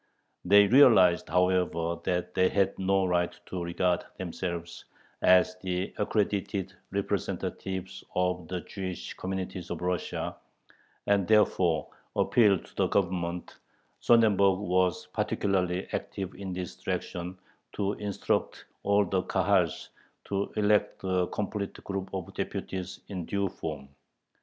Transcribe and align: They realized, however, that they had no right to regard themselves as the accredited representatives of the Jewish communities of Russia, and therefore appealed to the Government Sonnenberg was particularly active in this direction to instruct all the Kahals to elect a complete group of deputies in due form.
They 0.43 0.65
realized, 0.65 1.29
however, 1.29 1.95
that 2.05 2.33
they 2.33 2.49
had 2.49 2.73
no 2.79 3.05
right 3.05 3.39
to 3.45 3.63
regard 3.63 4.03
themselves 4.17 4.83
as 5.21 5.55
the 5.61 5.93
accredited 5.97 6.73
representatives 6.89 8.03
of 8.15 8.47
the 8.47 8.61
Jewish 8.61 9.13
communities 9.13 9.69
of 9.69 9.79
Russia, 9.79 10.35
and 11.05 11.27
therefore 11.27 11.87
appealed 12.15 12.65
to 12.65 12.75
the 12.77 12.87
Government 12.87 13.59
Sonnenberg 13.99 14.57
was 14.57 15.05
particularly 15.05 15.85
active 15.93 16.33
in 16.33 16.51
this 16.51 16.75
direction 16.75 17.37
to 17.73 17.93
instruct 17.93 18.65
all 18.81 19.05
the 19.05 19.21
Kahals 19.21 19.89
to 20.25 20.51
elect 20.55 21.03
a 21.03 21.27
complete 21.31 21.75
group 21.83 22.09
of 22.11 22.33
deputies 22.33 23.01
in 23.09 23.25
due 23.25 23.49
form. 23.49 23.87